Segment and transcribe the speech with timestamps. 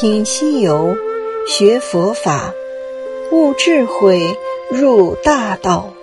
[0.00, 0.96] 品西游，
[1.46, 2.52] 学佛法，
[3.30, 4.36] 悟智慧，
[4.68, 5.94] 入大道。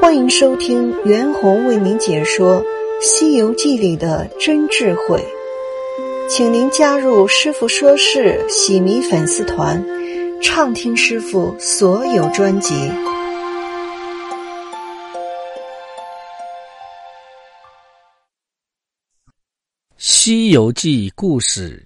[0.00, 2.62] 欢迎收听袁弘为您解说
[3.00, 5.20] 《西游记》里的真智慧，
[6.28, 9.84] 请您加入师傅说事喜迷粉丝团，
[10.40, 12.72] 畅听师傅所有专辑。
[19.96, 21.85] 《西游记》故事。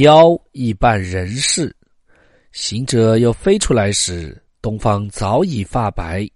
[0.00, 1.74] 妖亦扮人事，
[2.50, 6.28] 行者又飞出来时，东方早已发白。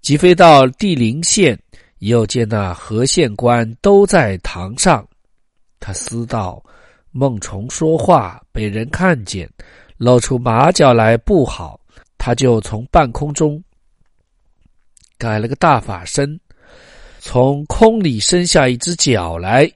[0.00, 1.58] 即飞到地灵县，
[1.98, 5.06] 又见那河县官都在堂上。
[5.80, 6.62] 他思道：
[7.10, 9.50] 梦虫说话被人看见，
[9.96, 11.80] 露出马脚来不好。
[12.16, 13.62] 他就从半空中
[15.18, 16.38] 改了个大法身，
[17.18, 19.68] 从空里伸下一只脚来，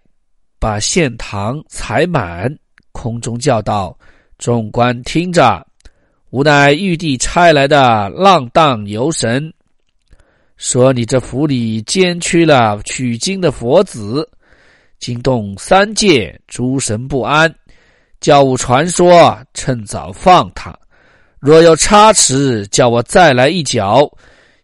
[0.58, 2.54] 把县堂踩满。
[2.98, 3.96] 空中叫道
[4.38, 5.64] ：“众官听着，
[6.30, 9.54] 吾乃玉帝差来的浪荡游神。
[10.56, 14.28] 说你这府里奸屈了取经的佛子，
[14.98, 17.54] 惊动三界诸神不安，
[18.20, 20.76] 叫吾传说，趁早放他。
[21.38, 24.10] 若有差池，叫我再来一脚，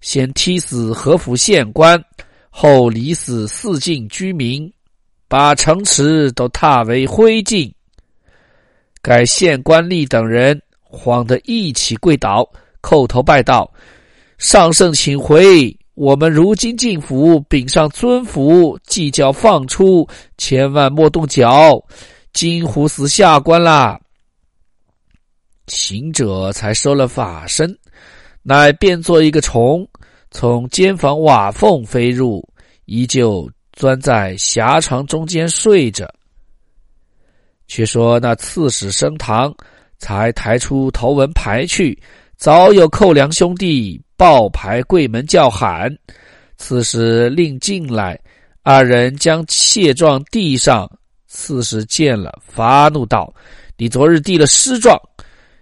[0.00, 2.02] 先踢死何府县官，
[2.50, 4.68] 后离死四境居民，
[5.28, 7.72] 把城池都踏为灰烬。”
[9.04, 12.42] 该县官吏等人慌得一起跪倒，
[12.80, 13.70] 叩头拜道
[14.38, 15.76] ：“上圣请回！
[15.92, 21.78] 我们如今进府禀上尊府，即叫放出，千万莫动脚，
[22.32, 24.00] 金虎死下官啦！”
[25.68, 27.78] 行者才收了法身，
[28.42, 29.86] 乃变作一个虫，
[30.30, 32.42] 从间房瓦缝飞入，
[32.86, 36.10] 依旧钻在狭床中间睡着。
[37.66, 39.54] 却说那刺史升堂，
[39.98, 41.98] 才抬出头文牌去，
[42.36, 45.94] 早有寇良兄弟抱牌跪门叫喊。
[46.56, 48.18] 刺史令进来，
[48.62, 50.90] 二人将谢状递上。
[51.26, 53.34] 刺史见了，发怒道
[53.76, 54.96] ：“你昨日递了失状，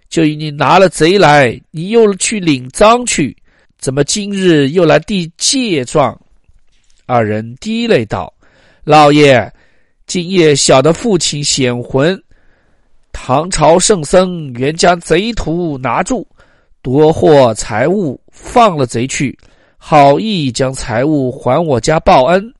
[0.07, 3.35] 就以你拿了贼来，你又去领赃去，
[3.79, 6.15] 怎么今日又来递借状？”
[7.07, 8.31] 二人滴泪道
[8.85, 9.51] ：“老爷。”
[10.05, 12.21] 今夜小的父亲显魂，
[13.11, 16.27] 唐朝圣僧原将贼徒拿住，
[16.81, 19.35] 夺获财物，放了贼去，
[19.77, 22.53] 好意将财物还我家报恩，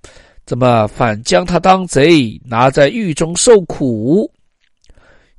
[0.45, 4.29] 怎么反将他当贼，拿在狱中受苦？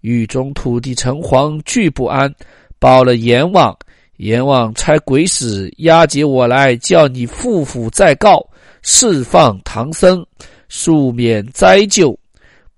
[0.02, 2.32] 狱中土地城隍俱不安，
[2.78, 3.76] 报了阎王，
[4.18, 8.46] 阎王差鬼使押解我来，叫你父父再告，
[8.82, 10.24] 释放唐僧。
[10.70, 12.18] 恕免灾咎，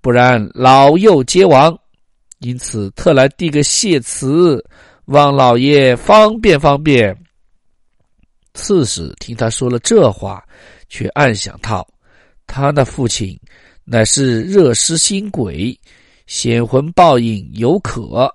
[0.01, 1.77] 不然老幼皆亡。
[2.39, 4.63] 因此特来递个谢词，
[5.05, 7.17] 望老爷方便方便。
[8.53, 10.43] 刺史听他说了这话，
[10.87, 11.87] 却暗想道：
[12.45, 13.39] 他那父亲
[13.83, 15.75] 乃是热失心鬼，
[16.27, 18.31] 显魂报应有可。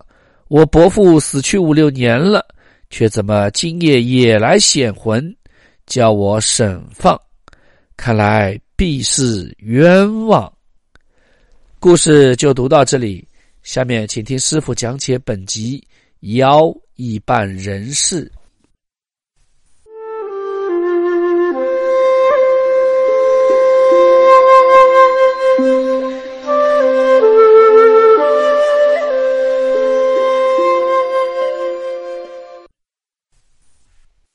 [0.48, 2.44] 我伯父死去五六年了，
[2.90, 5.34] 却怎么今夜也来显魂，
[5.86, 7.16] 叫我审放？
[7.96, 8.60] 看来。
[8.84, 10.52] 必是冤枉。
[11.78, 13.24] 故事就读到这里，
[13.62, 15.80] 下面请听师傅讲解本集
[16.36, 16.62] 《妖
[16.96, 18.28] 一半人事》。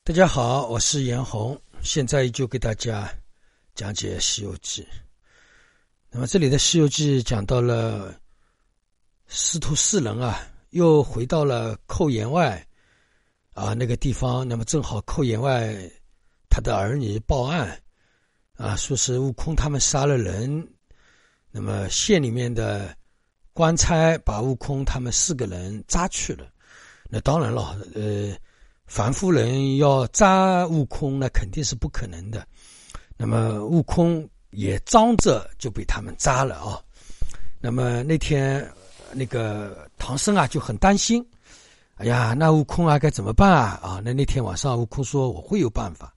[0.04, 3.06] 大家好，我是严红，现在就给大家。
[3.78, 4.82] 讲解《西游记》，
[6.10, 8.12] 那么这里的《西游记》讲到了
[9.28, 10.40] 师徒四人啊，
[10.70, 12.66] 又回到了寇员外
[13.54, 14.46] 啊那个地方。
[14.48, 15.72] 那么正好寇员外
[16.50, 17.80] 他的儿女报案
[18.56, 20.68] 啊，说是悟空他们杀了人。
[21.52, 22.92] 那么县里面的
[23.52, 26.50] 官差把悟空他们四个人抓去了。
[27.08, 28.36] 那当然了，呃，
[28.86, 32.44] 凡夫人要抓悟空，那肯定是不可能的。
[33.20, 36.80] 那么悟空也张着就被他们扎了啊！
[37.60, 38.64] 那么那天
[39.12, 41.22] 那个唐僧啊就很担心，
[41.96, 43.80] 哎呀，那悟空啊该怎么办啊？
[43.82, 46.14] 啊，那那天晚上悟空说我会有办法。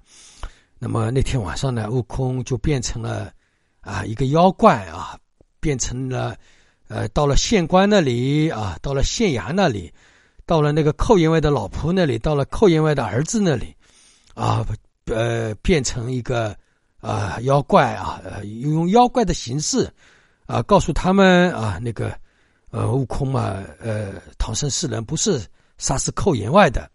[0.77, 3.33] 那么那天晚上呢，悟空就变成了
[3.79, 5.17] 啊一个妖怪啊，
[5.59, 6.37] 变成了
[6.87, 9.91] 呃到了县官那里啊，到了县衙那里，
[10.45, 13.75] 到了那个寇员外的老婆那里，到了寇员外的儿子那里，
[14.35, 14.63] 啊
[15.07, 16.55] 呃变成一个。
[17.01, 19.91] 啊，妖怪啊，呃，用妖怪的形式，
[20.45, 22.15] 啊，告诉他们啊，那个，
[22.69, 25.43] 呃，悟空嘛，呃，唐僧四人不是
[25.77, 26.89] 杀死寇员外的，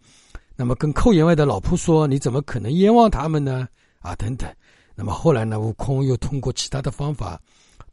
[0.55, 3.67] 那么跟寇员外的老婆说，你怎么可能冤枉他们呢？
[3.99, 4.49] 啊，等等。
[4.95, 7.39] 那么后来呢，悟空又通过其他的方法，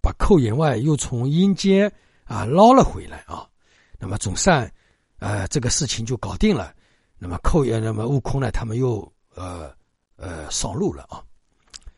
[0.01, 1.93] 把寇员外又从阴间
[2.25, 3.47] 啊捞了回来啊。
[3.99, 4.71] 那么总算，
[5.19, 6.73] 呃，这个事情就搞定了。
[7.19, 9.71] 那么寇员，那么悟空呢，他们又呃
[10.17, 11.21] 呃上路了啊。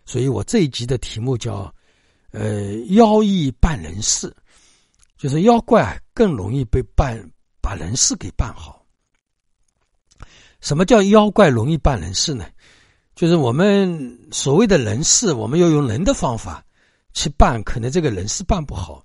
[0.07, 1.71] 所以我这一集的题目叫
[2.31, 4.35] 呃妖异办人事。
[5.19, 7.19] 就是妖怪更容易被办
[7.63, 8.85] 把人事给办好。
[10.61, 12.45] 什么叫妖怪容易办人事呢？
[13.15, 16.63] 就是我们所谓的人事，我们要用人的方法
[17.15, 19.03] 去办，可能这个人事办不好；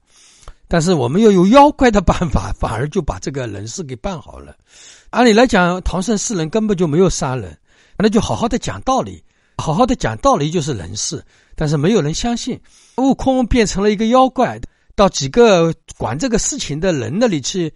[0.68, 4.53] 但是我们要用妖怪的办法， 反而就把这个人事给办好了。
[5.12, 7.57] 按理来讲，唐僧四人根本就没有杀人，
[7.98, 9.24] 那就好好的讲道理，
[9.62, 11.24] 好好的讲道理就是人事。
[11.56, 12.60] 但是没有人相信，
[12.98, 14.60] 悟空变成了一个妖怪。
[14.94, 17.74] 到几个管这个事情的人那里去，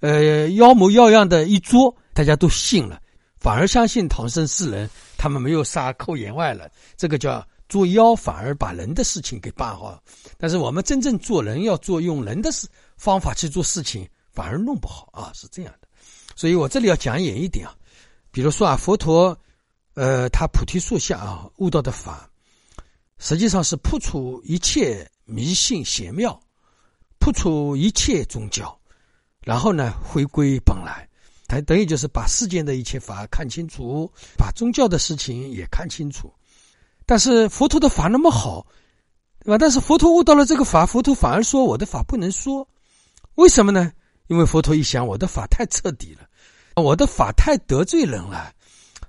[0.00, 3.00] 呃，妖模妖样的一捉，大家都信了，
[3.38, 6.68] 反而相信唐僧四人他们没有杀寇员外了。
[6.96, 9.98] 这个叫做妖，反而把人的事情给办好。
[10.36, 15.88] 但是我们真正做人要做用人的事方法去做事情，反而弄不好啊，是这样的。
[16.36, 17.74] 所以我这里要讲远一点啊，
[18.30, 19.36] 比如说啊，佛陀，
[19.98, 22.30] 呃，他菩提树下啊悟到的法，
[23.18, 26.40] 实际上是破除一切迷信邪妙。
[27.18, 28.78] 破除一切宗教，
[29.40, 31.08] 然后呢，回归本来，
[31.48, 36.32] 他等于就是把世间的一切法看清楚，把宗教的事情也看清楚。
[37.04, 38.64] 但是佛陀的法那么好，
[39.40, 39.58] 对吧？
[39.58, 42.68] 但是佛陀悟到了这个法，佛陀反而说我的法不能说，
[43.34, 43.90] 为什么呢？
[44.28, 48.54] 因为佛陀一想，我的法太彻底了，我的法太得罪人了，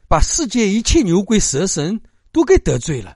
[0.10, 2.02] 把世界一切牛鬼蛇神
[2.32, 3.16] 都给得罪了，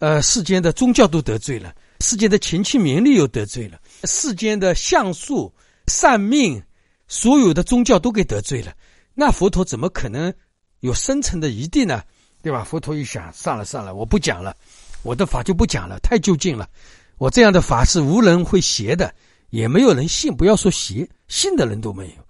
[0.00, 1.74] 呃，世间的宗教都得罪了。
[2.00, 5.50] 世间的情趣名利又得罪了，世间的相术、
[5.86, 6.62] 算命，
[7.08, 8.74] 所有的宗教都给得罪了。
[9.14, 10.32] 那佛陀怎么可能
[10.80, 12.02] 有深层的疑地呢？
[12.42, 12.62] 对吧？
[12.62, 14.54] 佛陀一想，算了算了，我不讲了，
[15.02, 16.68] 我的法就不讲了，太究竟了。
[17.16, 19.12] 我这样的法是无人会邪的，
[19.48, 20.36] 也没有人信。
[20.36, 22.26] 不要说邪，信的人都没有。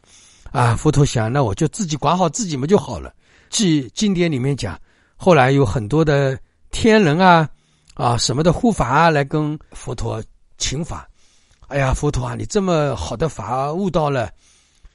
[0.53, 3.13] 啊，佛陀想，那我就自己管好自己嘛就好了。
[3.51, 4.79] 据经典里面讲，
[5.17, 6.39] 后来有很多的
[6.71, 7.49] 天人啊。
[7.95, 10.23] 啊，什么的护法啊来跟佛陀
[10.59, 11.09] 请法？
[11.69, 14.31] 哎呀，佛陀啊，你这么好的法悟到了，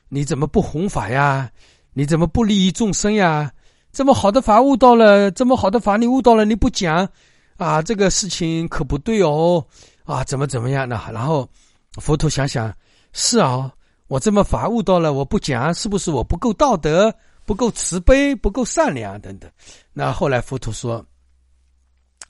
[0.07, 1.49] 你怎么不弘法呀？
[1.93, 3.51] 你怎么不利益众生呀？
[3.91, 7.09] 这么好的法悟到了，这么好的法你悟到了，你不讲
[7.57, 7.81] 啊？
[7.81, 9.65] 这个事情可不对哦！
[10.05, 11.01] 啊，怎么怎么样呢？
[11.11, 11.49] 然后
[11.93, 12.71] 佛陀想想，
[13.13, 13.71] 是啊，
[14.07, 17.11] 我这么法悟到了，我不讲，是不是我不够道德、
[17.51, 19.51] 不够慈悲、不够善良等等？
[19.91, 21.05] 那后来佛陀说。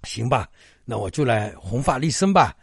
[0.02, 0.50] 行吧，
[0.84, 2.58] 那我就来弘法利生吧。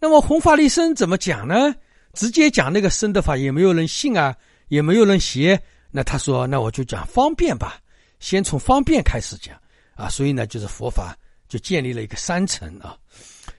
[0.00, 1.72] 那么弘法利生怎么讲呢？
[2.12, 4.34] 直接讲那个生的法，也没有人信啊，
[4.66, 5.62] 也没有人学。
[5.92, 7.78] 那他说，那我就讲方便吧，
[8.18, 9.56] 先从方便开始讲
[9.94, 10.08] 啊。
[10.08, 11.16] 所以呢，就是佛法
[11.48, 12.96] 就建立了一个三层啊。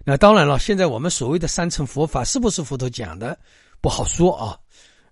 [0.04, 3.40] 那当然了，现在我们所谓的三层佛法是不是佛陀讲的，
[3.80, 4.60] 不好说啊。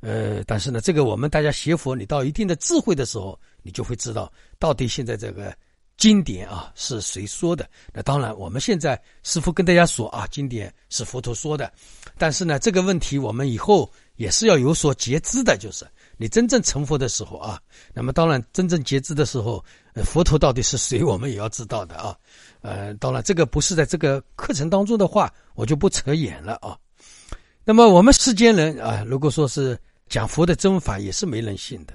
[0.02, 5.54] 呃，但是呢，这个我们大家学佛，你到一定的智慧的时候，你就会知道到底现在这个。
[6.00, 7.70] 经典啊，是谁说的？
[7.92, 11.70] 那当然，我们现在师傅跟大家说啊，经典是佛陀说的。
[12.18, 17.60] 但是呢，这个问题我们以后也是要有所节知的，就是你真正成佛的时候啊，
[17.94, 22.16] 那么当然真正节知的时候，呃，佛陀到底是谁，我们也要知道的啊。
[22.62, 26.78] 呃，当然这个不是在这个课程当中的话，我就不扯远了啊。
[27.66, 29.78] 那么我们世间人啊，如果说是
[30.10, 31.94] 讲佛的真法，也是没人信的。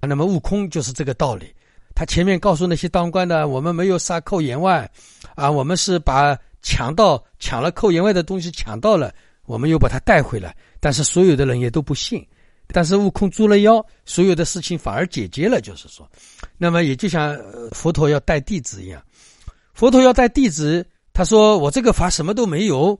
[0.00, 1.52] 那么悟空就是这个道理。
[1.94, 4.90] 他前面告诉那些当官的，我们没有杀寇员外，
[5.34, 9.14] 啊，我们是把抢到抢了寇员外的东西抢到了，
[9.46, 10.54] 我们又把他带回来。
[10.80, 12.26] 但是所有的人也都不信。
[12.68, 15.60] 但是悟空捉了妖，所有的事情反而解决了。
[15.60, 16.08] 就是说，
[16.58, 17.38] 那么也就像
[17.72, 19.00] 佛陀要带弟子一样，
[19.72, 22.98] 佛陀要带弟子，他说我这个法什么都没有，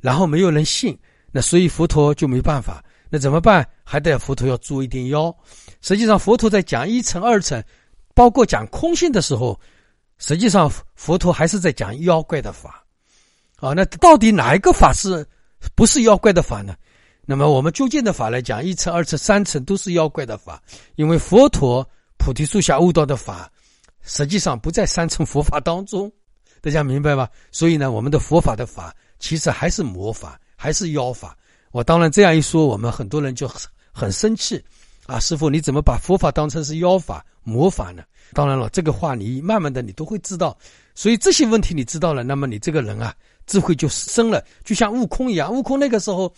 [0.00, 0.96] 然后没有人信，
[1.32, 2.84] 那所以佛陀就没办法。
[3.10, 3.68] 那怎么办？
[3.84, 5.34] 还得佛陀要捉一点妖。
[5.82, 7.62] 实际上，佛陀在讲一层二层。
[8.12, 9.58] 包括讲空性的时候，
[10.18, 12.84] 实际上佛陀还是在讲妖怪的法，
[13.56, 15.26] 啊，那到底哪一个法是
[15.74, 16.74] 不是妖怪的法呢？
[17.24, 20.60] 那么我们究竟的法来讲，一层、二层、三层都是妖怪的法，
[20.96, 21.88] 因为佛陀
[22.18, 23.50] 菩提树下悟道的法，
[24.02, 26.10] 实际上不在三层佛法当中，
[26.60, 27.30] 大家明白吧？
[27.52, 31.34] 所以呢，我们的佛法的法其实还是魔法，还是妖法。
[31.72, 33.50] 我当然这样一说，我们很多人就
[33.92, 34.62] 很生气。
[35.06, 38.04] 啊，师傅，你怎么把佛法当成是妖法、魔法呢？
[38.32, 40.56] 当然了，这个话你慢慢的你都会知道。
[40.94, 43.12] 所以这些问题你知道了，那么你这个人啊，
[43.44, 45.52] 智慧就生了，就像悟空一样。
[45.52, 46.32] 悟空那个时候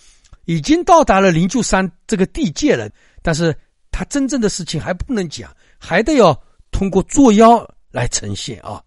[0.47, 2.89] 已经到达了灵鹫山这个地界了，
[3.21, 3.55] 但是
[3.91, 6.35] 他真正的事情还不能讲，还得要
[6.71, 8.83] 通过作妖来呈现啊。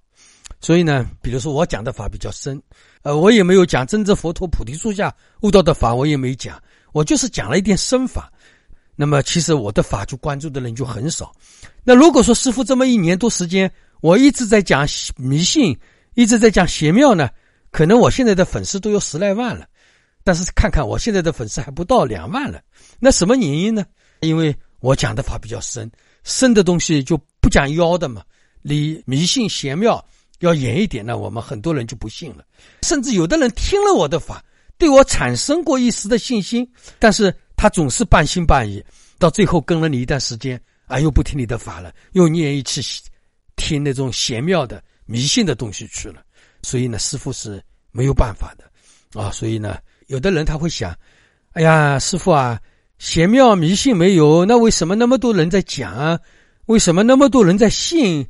[0.59, 2.59] 所以呢，比如说我讲的法比较深，
[3.05, 6.59] 呃，我也没有讲真正佛陀菩提树下悟道的法，我也没讲，
[6.91, 8.33] 我就是讲了一点深法。
[8.95, 11.31] 那么其实我的法就关注的人就很少。
[11.83, 13.71] 那如果说师傅这么一年多时间，
[14.01, 15.77] 我一直在讲迷信，
[16.15, 17.29] 一直在讲邪庙呢，
[17.69, 19.67] 可能我现在的粉丝都有十来万了。
[20.23, 22.59] 但是看看我现在的粉丝还不到两万了，
[22.97, 23.85] 那什么原因呢？
[24.21, 25.87] 因为我讲的法比较深，
[26.23, 28.23] 深的东西就不讲妖的嘛，
[28.63, 30.03] 离迷信邪庙
[30.39, 32.45] 要严一点呢，我们很多人就不信了。
[32.83, 34.43] 甚至有的人听了我的法，
[34.77, 36.67] 对我产生过一丝的信心，
[36.99, 38.83] 但是他总是半信半疑，
[39.17, 42.81] 到最后跟了你一段时间，啊，又不听你的法了，又愿意去
[43.55, 46.21] 听那种邪妙的迷信的东西去了。
[46.61, 47.61] 所以呢，师傅是
[47.91, 49.77] 没有办法的啊，所以呢。
[50.07, 50.95] 有的人他会想
[51.53, 52.61] ：“哎呀，师傅啊，
[52.99, 56.19] 邪妙迷信没有，那为什么那么多人在讲？
[56.67, 58.23] 为什么那么多人在信？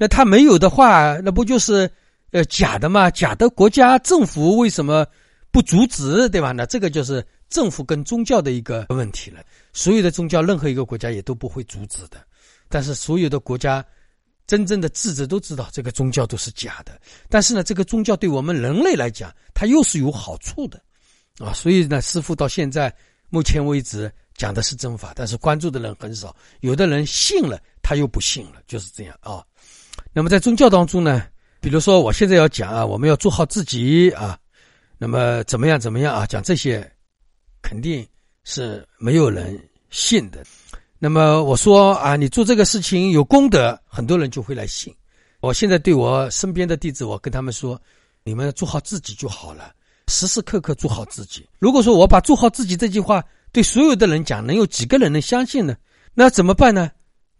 [0.00, 1.88] 那他没有的话，那不就是
[2.30, 3.10] 呃假的吗？
[3.10, 5.06] 假的国家政府为什么
[5.50, 6.26] 不阻止？
[6.30, 6.52] 对吧？
[6.52, 9.42] 那这个就是政府跟宗教的一个问题了。
[9.74, 12.16] 所有的宗教，任何一个国家也都不会阻止的。
[12.66, 13.84] 但是所有的国家
[14.46, 16.98] 真正的智者都知道，这个宗教都是假的。
[17.28, 20.82] 但是呢，这个宗教对我们人类来讲，它又是有好处的。”
[21.44, 22.90] 啊，所以呢，师傅到现在
[23.28, 26.34] 目前为止讲的是真法，但是关注的人很少。
[26.60, 29.44] 有的人信了，他又不信了，就是这样啊。
[30.12, 31.24] 那么在宗教当中呢，
[31.60, 34.38] 比如说我现在要讲啊，我们要做好自己啊，
[34.98, 36.90] 那么怎么样怎么样啊，讲这些
[37.62, 38.06] 肯定
[38.44, 39.58] 是没有人
[39.90, 40.44] 信的。
[40.98, 44.94] 那么我说啊，你做这个事情有功德，很多人就会来信。
[45.40, 47.80] 我现在对我身边的弟子，我跟他们说，
[48.24, 49.72] 你们做好自己就好了。
[50.08, 51.48] 时时刻刻做好自己。
[51.60, 55.76] 如果说我把“做好自己”这句话对所有的人讲，能有几个人能相信呢？
[56.14, 56.90] 那怎么办呢？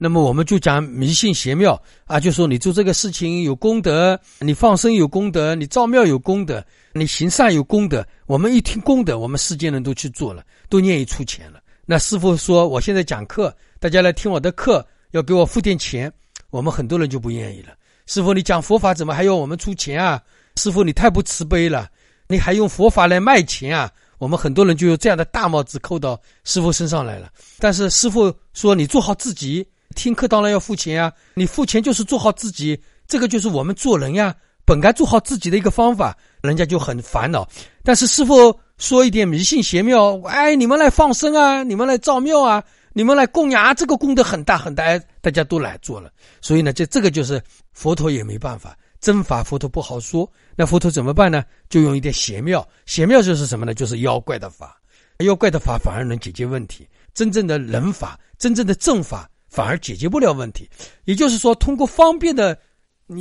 [0.02, 6.64] 那么我们就讲迷信邪庙啊，就说你做这个事情有功德，你放生有功德，你造庙有功德，
[6.94, 8.02] 你行善有功德。
[8.24, 11.60] 我们一听功德，我们世间人都去做了，都愿意出钱了。
[11.84, 16.10] 那师傅说，我现在讲课，大家来听我的课，要给我付点钱，
[16.48, 17.74] 我们很多人就不愿意了。
[18.06, 20.18] 师傅，你讲佛法怎么还要我们出钱啊？
[20.56, 21.86] 师傅，你太不慈悲了。
[22.26, 23.92] 你还用佛法来卖钱啊？
[24.16, 27.30] 我们很多人就有这样的大帽子扣到师傅身上来了。
[27.58, 31.12] 但是师傅说：“你做好自己，听课当然要付钱啊！
[31.34, 37.46] 你付钱就是做好自己，这个就是我们做人呀，本该做好自己的一个方法。”人家就很烦恼。
[37.82, 44.84] 但是师傅说一点迷信邪庙，哎，你们来放生啊，你们来造庙啊，你们来供养，这个功德很大很大，
[45.20, 46.10] 大家都来做了。
[46.40, 47.42] 所以呢，这这个就是
[47.72, 48.76] 佛陀也没办法。
[49.00, 51.42] 真法佛陀不好说，那佛陀怎么办呢？
[51.68, 53.74] 就用一点邪庙，邪庙就是什么呢？
[53.74, 54.78] 就是妖怪的法，
[55.18, 56.86] 妖怪的法反而能解决问题。
[57.14, 60.66] 真正的人法，真正的正法反而解决不了问题。
[61.04, 62.56] 也就是说，通过方便的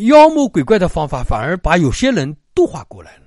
[0.07, 3.23] 妖魔鬼怪的方法，反而把有些人度化过来了。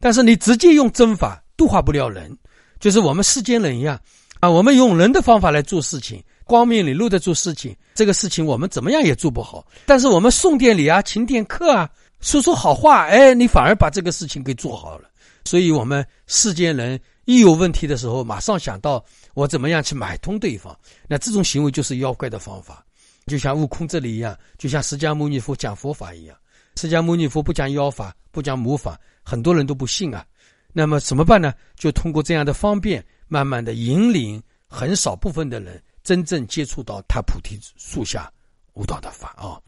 [0.00, 2.36] 但是你直接用真法度化不了人，
[2.80, 4.00] 就是我们世间人一样
[4.40, 6.22] 啊，我们用人的方法来做事情。
[6.44, 9.66] 光明磊落的做事情，这个事情我们怎么样也做不好。
[9.84, 11.90] 但是我们送点礼啊，请点客啊，
[12.20, 15.10] 说说好话，哎，你反而把这个事情给做好了。
[15.44, 16.98] 所以，我们世间人
[17.28, 19.04] 一有问题的时候，马上想到
[19.34, 20.74] 我怎么样去买通对方。
[21.06, 22.82] 那这种行为就是妖怪的方法，
[23.26, 26.34] 就像悟空这里一样，就像释迦牟尼佛讲佛法一样。
[26.76, 30.24] 释迦牟尼佛不讲妖法，不讲魔法，很多人都不信啊。
[30.72, 31.52] 那么怎么办呢？
[31.76, 35.78] 就通过这样的方便，慢慢的引领很少部分的人。
[36.02, 38.32] 真正接触到他菩提树下
[38.72, 39.60] 悟道的法啊，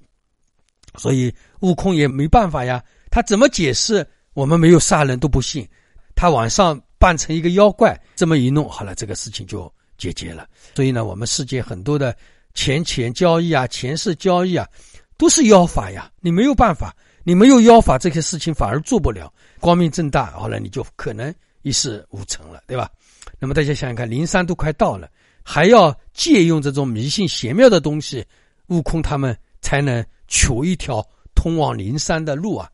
[0.96, 2.82] 所以悟空也没办法呀。
[3.10, 4.06] 他怎么解释？
[4.32, 5.68] 我们没有杀人都不信。
[6.14, 10.46] 他晚上扮成一个妖怪，这么一弄，好了，这个事情就解决了。
[10.74, 12.14] 所以呢，我们世界很多的
[12.52, 14.68] 钱钱交易啊、前世交易啊，
[15.16, 16.12] 都是妖法呀。
[16.20, 19.32] 你没有办法，你没有妖法，这些事情反而做不了。
[19.60, 22.90] 光明正大，好了，你就可能一事无成了，对吧？
[23.38, 25.08] 那么大家想想看，灵山都快到了。
[25.42, 28.22] 还要借用这种迷信邪妙的东西，
[28.66, 31.02] 悟空他们才能求一条
[31.34, 32.70] 通往灵山的路啊，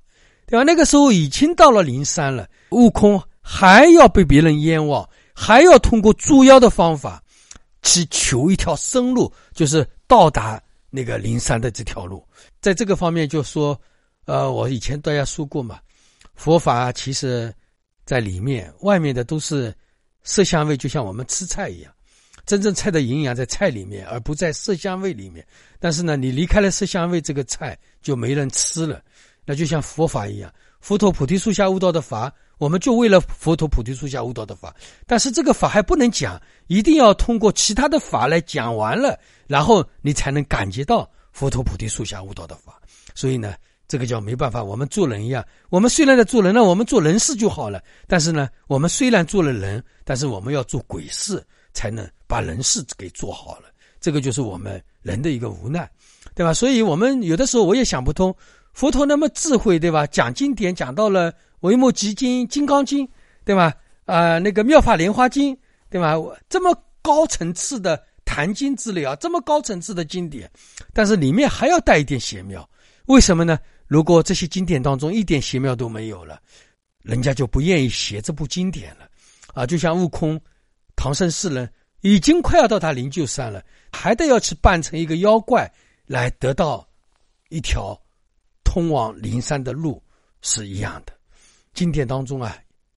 [0.47, 0.65] 对吧？
[0.65, 7.23] 那个时候已经到了灵山了，悟空还要被别人冤枉，还要通过捉妖的方法
[7.81, 10.61] 去求一条生路，就是到达
[10.91, 12.27] 那个灵山的这条路。
[12.61, 13.81] 在这个方面，就说，
[14.25, 15.79] 呃，我以前大家说过嘛，
[16.35, 17.55] 佛法其实
[18.05, 19.73] 在里面，外面的都是
[20.25, 21.93] 色香味，就像我们吃菜一样。
[22.47, 25.47] 真正菜的营养在菜里面，而不在色香味里面。
[25.79, 29.01] 但是呢，你离开了色香味，这个菜就没人吃了。
[29.45, 30.53] 那就像佛法一样，
[30.87, 34.73] 佛陀菩提树下悟道的法，我们就为了佛陀菩提树下悟道的法。
[35.05, 42.81] 但是这个法还不能讲，一定要通过其他的法来讲完了，然后你才能感觉到佛陀菩提树下悟道的法。
[43.17, 43.57] 所以呢，
[43.89, 44.63] 这个叫没办法。
[44.63, 47.83] 我们做人一样，我们虽然在做人，那我们做人事就好了。
[48.07, 53.63] 但是呢，我们虽然做了人，但是我们要做鬼事，才能把人事给做好了。
[53.99, 55.91] 这个就是我们人的一个无奈，
[56.33, 56.55] 对吧？
[56.55, 58.33] 所以我们有的时候我也想不通，
[58.77, 60.07] 佛陀那么智慧，对吧？
[60.09, 63.09] 讲经典讲到了《维摩诘经》《金刚经》，
[63.43, 63.73] 对吧？
[64.05, 65.57] 啊，那个《妙法莲花经》，
[65.89, 66.15] 对吧？
[66.51, 70.51] 这么高层次的谈经之类啊，这么高层次的经典，
[70.93, 72.69] 但是里面还要带一点邪妙。
[73.07, 73.59] 为什么呢？
[73.87, 76.39] 如果这些经典当中一点邪妙都没有了，
[77.03, 79.09] 人家就不愿意写这部经典了，
[79.55, 80.39] 啊，就像悟空、
[80.97, 81.67] 唐僧四人
[82.03, 85.67] 已经快要到他灵鹫山了，还得要去扮成一个妖怪
[86.05, 86.87] 来得到
[87.49, 87.99] 一条
[88.77, 90.03] 通往灵山的路，
[90.43, 91.13] 是一样的。
[91.73, 92.55] 经典当中啊，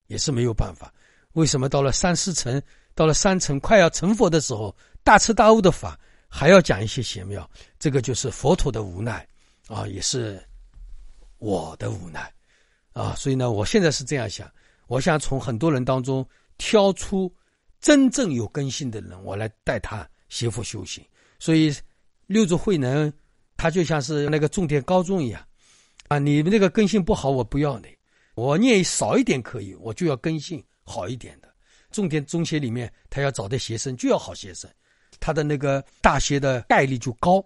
[0.08, 0.92] 也是没有办法。
[1.32, 2.60] 为什么到了三四层，
[2.94, 7.50] 到了三层快要成佛的时候，大彻大悟的法还要讲一些邪妙？
[7.78, 9.26] 这个就是佛陀的无奈。
[9.68, 10.38] 啊，也是
[11.38, 12.30] 我的无奈
[12.92, 14.46] 啊，所以呢，我现在是这样想，
[14.86, 17.34] 我想从很多人当中挑出
[17.80, 21.02] 真正有根性的人，我来带他学佛修行。
[21.38, 21.74] 所以
[22.26, 23.10] 六祖慧能，
[23.56, 25.42] 他就像是那个重点高中一样
[26.10, 27.86] 啊，你们那个根性不好，我不要你，
[28.34, 31.48] 我念少一点可以，我就要根性好一点的。
[31.92, 34.68] 重点中学里面，他要找的学生就要好学生，
[35.20, 37.44] 他的那个大学的概率就高。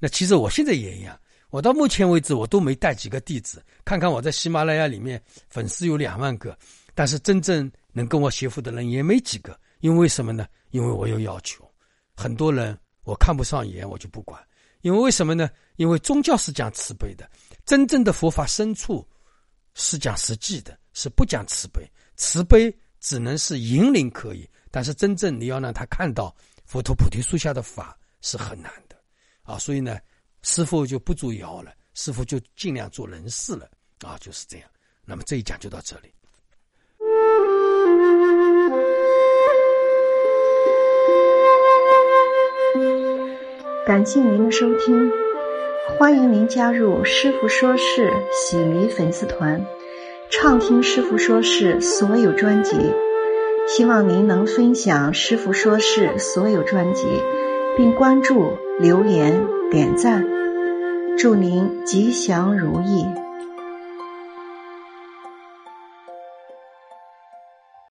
[0.00, 1.16] 那其实我现在也一样。
[1.50, 3.64] 我到目前为止，我都没带几个弟子。
[3.84, 6.58] 看看我在喜马拉雅里面粉丝有两万个，
[6.96, 9.56] 但是真正能跟我学佛的人也没几个。
[9.78, 10.48] 因为什么呢？
[10.72, 11.64] 因为我有要求。
[12.16, 14.44] 很多人我看不上眼，我就不管。
[14.80, 15.48] 因为为什么呢？
[15.76, 17.28] 因为宗教是讲慈悲的，
[17.70, 19.06] 真正的佛法深处
[19.74, 21.88] 是讲实际的，是不讲慈悲。
[22.16, 28.96] 慈悲只能是引领可以，但是真正你要让他看到佛陀菩提树下的法是很难的
[29.42, 29.56] 啊。
[29.56, 29.96] 所以呢。
[30.42, 34.66] 师傅就不做妖了，师傅就尽量做人事了啊，就是这样。
[35.04, 36.10] 那么这一讲就到这里。
[43.86, 45.10] 感谢您的收听，
[45.98, 49.64] 欢迎您加入师傅说事喜迷粉丝团，
[50.30, 52.76] 畅听师傅说事所有专辑。
[53.66, 57.06] 希望您能分享师傅说事所有专辑，
[57.76, 59.46] 并关注、留言。
[59.70, 60.26] 点赞，
[61.16, 63.06] 祝您吉祥如意。